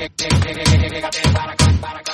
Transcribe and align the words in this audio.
Pégate 0.00 1.20
para 1.34 1.52
acá, 1.52 1.66
para 1.82 1.98
acá. 2.00 2.09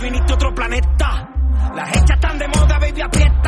viniste 0.00 0.32
a 0.32 0.34
otro 0.34 0.54
planeta. 0.54 1.28
Las 1.74 1.88
hechas 1.90 2.10
están 2.10 2.38
de 2.38 2.48
moda, 2.48 2.78
baby, 2.78 3.00
aprieta. 3.02 3.39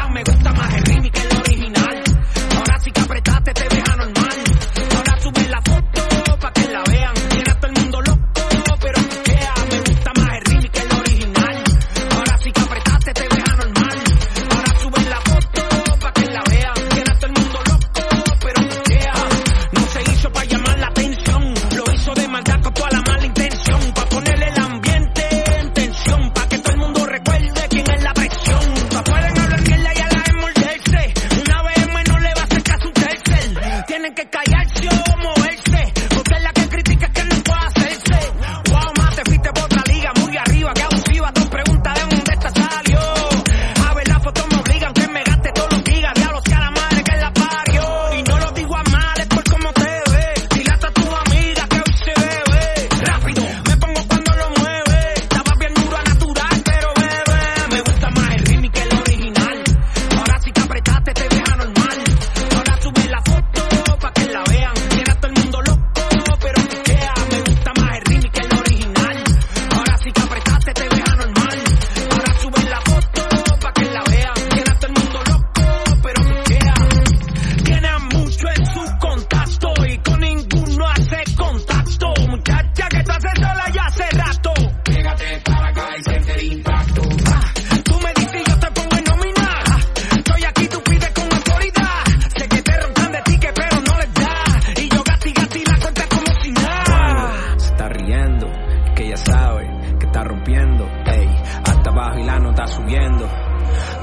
ey, 100.81 101.29
hasta 101.65 101.91
abajo 101.91 102.19
y 102.19 102.25
la 102.25 102.39
nota 102.39 102.67
subiendo. 102.67 103.29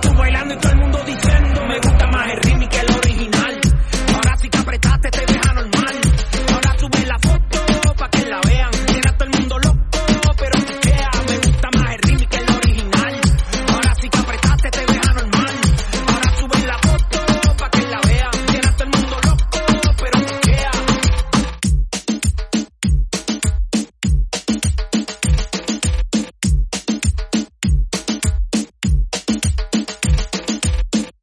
Tú 0.01 0.09
bailando 0.17 0.53
y 0.53 0.57
todo 0.57 0.71
el 0.71 0.79
mundo 0.79 0.99
diciendo, 1.05 1.65
me 1.67 1.79
gusta 1.79 2.07
más 2.07 2.31
el 2.31 2.37
ritmo 2.41 2.69
que 2.69 2.79
el 2.79 2.95
original. 2.95 3.58